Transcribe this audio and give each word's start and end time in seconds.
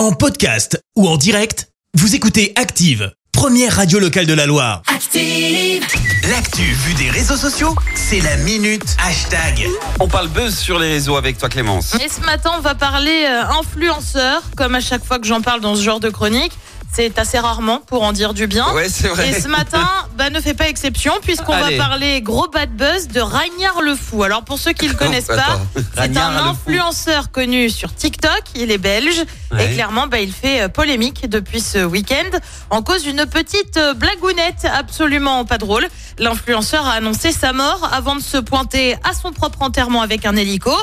En 0.00 0.12
podcast 0.12 0.82
ou 0.96 1.06
en 1.06 1.18
direct, 1.18 1.68
vous 1.92 2.14
écoutez 2.14 2.54
Active, 2.56 3.12
première 3.32 3.76
radio 3.76 3.98
locale 3.98 4.24
de 4.24 4.32
la 4.32 4.46
Loire. 4.46 4.80
Active. 4.86 5.84
L'actu 6.30 6.62
vue 6.62 6.94
des 6.94 7.10
réseaux 7.10 7.36
sociaux, 7.36 7.74
c'est 7.94 8.20
la 8.20 8.38
minute 8.38 8.96
hashtag. 9.06 9.68
On 9.98 10.08
parle 10.08 10.28
buzz 10.28 10.56
sur 10.56 10.78
les 10.78 10.88
réseaux 10.88 11.16
avec 11.16 11.36
toi 11.36 11.50
Clémence. 11.50 11.96
Et 11.96 12.08
ce 12.08 12.22
matin, 12.22 12.52
on 12.56 12.60
va 12.60 12.74
parler 12.74 13.26
euh, 13.28 13.42
influenceurs, 13.60 14.42
comme 14.56 14.74
à 14.74 14.80
chaque 14.80 15.04
fois 15.04 15.18
que 15.18 15.26
j'en 15.26 15.42
parle 15.42 15.60
dans 15.60 15.76
ce 15.76 15.82
genre 15.82 16.00
de 16.00 16.08
chronique. 16.08 16.52
C'est 17.00 17.18
assez 17.18 17.38
rarement 17.38 17.78
pour 17.86 18.02
en 18.02 18.12
dire 18.12 18.34
du 18.34 18.46
bien. 18.46 18.74
Ouais, 18.74 18.90
c'est 18.90 19.08
vrai. 19.08 19.30
Et 19.30 19.40
ce 19.40 19.48
matin, 19.48 19.88
bah, 20.18 20.28
ne 20.28 20.38
fait 20.38 20.52
pas 20.52 20.68
exception, 20.68 21.14
puisqu'on 21.22 21.52
va 21.56 21.66
Allez. 21.68 21.78
parler 21.78 22.20
gros 22.20 22.46
bad 22.48 22.76
buzz 22.76 23.08
de 23.08 23.20
Ragnard 23.20 23.80
le 23.80 23.94
Fou. 23.94 24.22
Alors, 24.22 24.44
pour 24.44 24.58
ceux 24.58 24.72
qui 24.74 24.84
ne 24.86 24.92
le 24.92 24.98
connaissent 24.98 25.28
pas, 25.28 25.36
Attends. 25.36 25.60
c'est 25.96 26.16
un 26.18 26.30
le 26.32 26.38
Fou. 26.38 26.48
influenceur 26.50 27.30
connu 27.30 27.70
sur 27.70 27.94
TikTok. 27.94 28.42
Il 28.54 28.70
est 28.70 28.76
belge. 28.76 29.22
Ouais. 29.50 29.64
Et 29.64 29.74
clairement, 29.74 30.08
bah, 30.08 30.20
il 30.20 30.30
fait 30.30 30.60
euh, 30.60 30.68
polémique 30.68 31.26
depuis 31.26 31.62
ce 31.62 31.78
week-end 31.86 32.38
en 32.68 32.82
cause 32.82 33.02
d'une 33.02 33.24
petite 33.24 33.78
euh, 33.78 33.94
blagounette 33.94 34.66
absolument 34.70 35.46
pas 35.46 35.56
drôle. 35.56 35.88
L'influenceur 36.18 36.86
a 36.86 36.92
annoncé 36.92 37.32
sa 37.32 37.54
mort 37.54 37.88
avant 37.92 38.14
de 38.14 38.20
se 38.20 38.36
pointer 38.36 38.96
à 39.08 39.14
son 39.14 39.32
propre 39.32 39.62
enterrement 39.62 40.02
avec 40.02 40.26
un 40.26 40.36
hélico. 40.36 40.76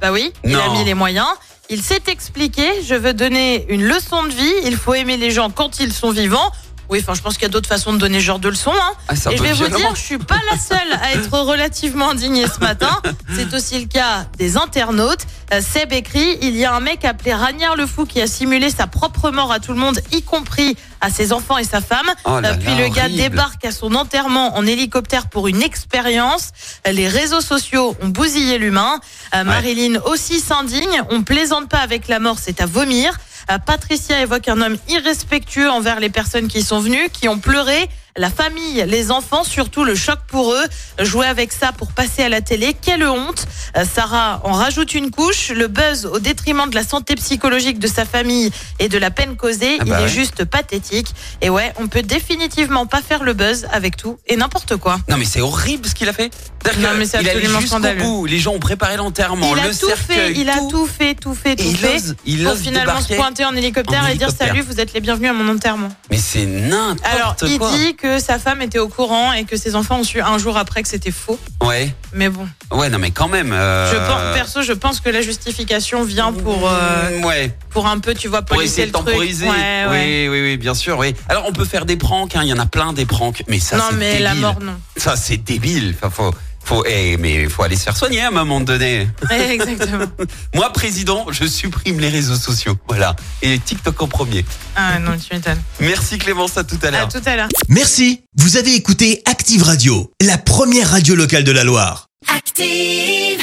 Bah 0.00 0.12
oui, 0.12 0.32
il 0.44 0.54
a 0.54 0.66
Non. 0.68 0.72
mis 0.74 0.84
les 0.84 0.94
moyens. 0.94 1.26
Il 1.70 1.82
s'est 1.82 2.02
expliqué, 2.08 2.82
je 2.82 2.94
veux 2.94 3.14
donner 3.14 3.64
une 3.70 3.84
leçon 3.84 4.22
de 4.24 4.28
vie, 4.28 4.52
il 4.64 4.76
faut 4.76 4.92
aimer 4.92 5.16
les 5.16 5.30
gens 5.30 5.48
quand 5.50 5.80
ils 5.80 5.92
sont 5.94 6.10
vivants. 6.10 6.52
Oui, 6.90 6.98
enfin, 7.02 7.14
je 7.14 7.22
pense 7.22 7.34
qu'il 7.34 7.42
y 7.42 7.46
a 7.46 7.48
d'autres 7.48 7.68
façons 7.68 7.92
de 7.92 7.98
donner 7.98 8.20
ce 8.20 8.24
genre 8.24 8.38
de 8.38 8.48
leçons. 8.48 8.72
Hein. 8.74 8.92
Ah, 9.08 9.14
Et 9.30 9.36
je 9.36 9.42
vais 9.42 9.52
vous 9.52 9.68
dire, 9.68 9.94
je 9.94 10.00
suis 10.00 10.18
pas 10.18 10.38
la 10.50 10.58
seule 10.58 10.92
à 11.02 11.12
être 11.14 11.38
relativement 11.38 12.10
indignée 12.10 12.46
ce 12.46 12.60
matin. 12.60 13.00
C'est 13.34 13.52
aussi 13.54 13.78
le 13.80 13.86
cas 13.86 14.26
des 14.38 14.56
internautes. 14.56 15.22
Euh, 15.52 15.60
Seb 15.60 15.92
écrit, 15.92 16.38
il 16.42 16.56
y 16.56 16.64
a 16.64 16.74
un 16.74 16.80
mec 16.80 17.04
appelé 17.04 17.32
Ragnard 17.34 17.76
le 17.76 17.86
Fou 17.86 18.06
qui 18.06 18.20
a 18.20 18.26
simulé 18.26 18.70
sa 18.70 18.86
propre 18.86 19.30
mort 19.30 19.52
à 19.52 19.60
tout 19.60 19.72
le 19.72 19.78
monde, 19.78 19.98
y 20.12 20.22
compris 20.22 20.76
à 21.00 21.10
ses 21.10 21.32
enfants 21.32 21.58
et 21.58 21.64
sa 21.64 21.80
femme. 21.80 22.06
Oh 22.24 22.40
là 22.40 22.50
Euh, 22.50 22.56
Puis 22.58 22.74
là, 22.74 22.88
le 22.88 22.88
gars 22.88 23.08
débarque 23.08 23.64
à 23.64 23.72
son 23.72 23.94
enterrement 23.94 24.56
en 24.56 24.66
hélicoptère 24.66 25.28
pour 25.28 25.48
une 25.48 25.62
expérience. 25.62 26.50
Euh, 26.86 26.92
Les 26.92 27.08
réseaux 27.08 27.40
sociaux 27.40 27.96
ont 28.02 28.08
bousillé 28.08 28.58
l'humain. 28.58 29.00
Euh, 29.34 29.44
Marilyn 29.44 30.00
aussi 30.06 30.40
s'indigne. 30.40 31.02
On 31.10 31.22
plaisante 31.22 31.68
pas 31.68 31.78
avec 31.78 32.08
la 32.08 32.18
mort, 32.20 32.36
c'est 32.40 32.60
à 32.60 32.66
vomir. 32.66 33.18
Euh, 33.50 33.58
Patricia 33.58 34.20
évoque 34.20 34.48
un 34.48 34.60
homme 34.60 34.76
irrespectueux 34.88 35.70
envers 35.70 36.00
les 36.00 36.10
personnes 36.10 36.48
qui 36.48 36.62
sont 36.62 36.80
venues, 36.80 37.08
qui 37.10 37.28
ont 37.28 37.38
pleuré. 37.38 37.88
La 38.16 38.30
famille, 38.30 38.84
les 38.86 39.10
enfants, 39.10 39.42
surtout 39.42 39.82
le 39.82 39.96
choc 39.96 40.20
pour 40.28 40.52
eux. 40.52 40.64
Jouer 41.00 41.26
avec 41.26 41.52
ça 41.52 41.72
pour 41.72 41.90
passer 41.90 42.22
à 42.22 42.28
la 42.28 42.40
télé, 42.42 42.76
quelle 42.80 43.02
honte. 43.04 43.44
Euh, 43.76 43.84
Sarah 43.92 44.40
en 44.44 44.52
rajoute 44.52 44.94
une 44.94 45.10
couche. 45.10 45.48
Le 45.48 45.66
buzz 45.66 46.06
au 46.06 46.20
détriment 46.20 46.70
de 46.70 46.76
la 46.76 46.84
santé 46.84 47.16
psychologique 47.16 47.80
de 47.80 47.88
sa 47.88 48.04
famille 48.04 48.52
et 48.78 48.88
de 48.88 48.98
la 48.98 49.10
peine 49.10 49.34
causée, 49.34 49.78
Ah 49.80 49.84
bah 49.84 49.96
il 49.98 50.02
est 50.02 50.02
ouais. 50.04 50.08
juste 50.08 50.44
pathétique. 50.44 51.08
Et 51.40 51.50
ouais, 51.50 51.72
on 51.80 51.88
peut 51.88 52.02
définitivement 52.02 52.86
pas 52.86 53.02
faire 53.02 53.24
le 53.24 53.32
buzz 53.32 53.66
avec 53.72 53.96
tout 53.96 54.16
et 54.28 54.36
n'importe 54.36 54.76
quoi. 54.76 54.98
Non 55.08 55.16
mais 55.16 55.24
c'est 55.24 55.40
horrible 55.40 55.88
ce 55.88 55.96
qu'il 55.96 56.08
a 56.08 56.12
fait. 56.12 56.30
Non, 56.78 56.90
mais 56.96 57.06
c'est 57.06 57.20
il 57.20 57.28
absolument 57.28 57.60
scandaleux. 57.60 58.00
bout. 58.00 58.26
Les 58.26 58.38
gens 58.38 58.52
ont 58.52 58.58
préparé 58.60 58.96
l'enterrement, 58.96 59.54
il 59.56 59.62
le 59.64 59.76
tout 59.76 59.90
fait, 59.90 60.32
il 60.32 60.48
a 60.48 60.58
tout. 60.58 60.70
tout 60.70 60.86
fait, 60.86 61.14
tout 61.14 61.34
fait, 61.34 61.56
tout 61.56 61.64
il 61.66 61.76
fait. 61.76 61.96
ose, 61.96 62.14
il 62.24 62.44
pour 62.44 62.52
ose 62.52 62.60
finalement 62.60 62.92
débarquer 62.94 63.14
se 63.14 63.18
pointer 63.18 63.44
en 63.44 63.54
hélicoptère 63.56 64.04
en 64.04 64.06
et 64.06 64.14
dire 64.14 64.30
salut, 64.30 64.60
vous 64.62 64.78
êtes 64.80 64.94
les 64.94 65.00
bienvenus 65.00 65.30
à 65.30 65.32
mon 65.34 65.52
enterrement. 65.52 65.88
Mais 66.10 66.16
c'est 66.16 66.46
n'importe 66.46 67.04
Alors, 67.12 67.36
il 67.46 67.58
quoi. 67.58 67.70
dit 67.76 67.94
que 67.96 68.03
sa 68.18 68.38
femme 68.38 68.62
était 68.62 68.78
au 68.78 68.88
courant 68.88 69.32
et 69.32 69.44
que 69.44 69.56
ses 69.56 69.74
enfants 69.74 69.98
ont 70.00 70.04
su 70.04 70.20
un 70.20 70.38
jour 70.38 70.56
après 70.56 70.82
que 70.82 70.88
c'était 70.88 71.10
faux. 71.10 71.38
Ouais. 71.62 71.94
Mais 72.12 72.28
bon, 72.28 72.46
Ouais, 72.70 72.88
non 72.88 72.98
mais 72.98 73.10
quand 73.10 73.28
même. 73.28 73.52
euh, 73.52 73.90
je 73.92 73.96
pense, 73.96 74.34
perso, 74.34 74.62
je 74.62 74.72
pense 74.72 75.00
que 75.00 75.10
la 75.10 75.22
justification 75.22 76.04
vient 76.04 76.32
pour, 76.32 76.68
euh, 76.68 77.18
Mm, 77.20 77.24
Ouais. 77.24 77.50
pour 77.70 77.86
un 77.86 77.98
peu, 77.98 78.14
tu 78.14 78.28
vois, 78.28 78.42
Pour 78.42 78.62
essayer 78.62 78.86
de 78.86 78.92
truc. 78.92 79.06
temporiser. 79.06 79.46
Ouais, 79.48 79.86
ouais. 79.90 80.28
Oui, 80.28 80.28
oui, 80.28 80.42
oui, 80.42 80.56
bien 80.56 80.74
sûr, 80.74 80.98
oui. 80.98 81.14
Alors 81.28 81.44
on 81.46 81.52
peut 81.52 81.64
faire 81.64 81.84
des 81.86 81.96
pranks, 81.96 82.34
hein, 82.36 82.40
il 82.42 82.48
y 82.48 82.52
en 82.52 82.58
a 82.58 82.66
plein 82.66 82.92
des 82.92 83.06
pranks, 83.06 83.42
mais 83.48 83.58
ça 83.60 83.76
non, 83.76 83.84
c'est 83.90 83.96
mais 83.96 84.10
débile. 84.12 84.24
la 84.24 84.34
mort, 84.34 84.60
non. 84.60 84.74
Ça 84.96 85.16
c'est 85.16 85.36
débile. 85.38 85.94
Enfin, 85.96 86.10
faut, 86.10 86.34
faut, 86.64 86.84
eh, 86.86 87.16
mais 87.18 87.48
faut 87.48 87.62
aller 87.62 87.76
se 87.76 87.82
faire 87.84 87.96
soigner 87.96 88.20
à 88.22 88.28
un 88.28 88.30
moment 88.30 88.60
donné. 88.60 89.08
Exactement. 89.30 90.06
Moi, 90.54 90.72
président, 90.72 91.26
je 91.30 91.44
supprime 91.46 92.00
les 92.00 92.08
réseaux 92.08 92.36
sociaux. 92.36 92.76
Voilà. 92.88 93.14
Et 93.42 93.58
TikTok 93.58 94.00
en 94.02 94.08
premier. 94.08 94.44
Ah 94.76 94.98
non, 94.98 95.12
tu 95.18 95.34
m'étonnes. 95.34 95.60
Merci 95.80 96.18
Clémence, 96.18 96.56
à 96.56 96.64
tout 96.64 96.78
à 96.82 96.88
À 96.88 96.90
l'heure. 96.90 97.08
tout 97.08 97.22
à 97.24 97.36
l'heure. 97.36 97.48
Merci, 97.68 98.22
vous 98.36 98.56
avez 98.56 98.74
écouté 98.74 99.22
Active 99.26 99.62
Radio, 99.62 100.10
la 100.20 100.38
première 100.38 100.90
radio 100.90 101.14
locale 101.14 101.44
de 101.44 101.52
la 101.52 101.64
Loire. 101.64 102.08
Active. 102.34 103.40